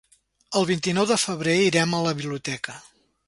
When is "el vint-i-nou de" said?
0.61-1.17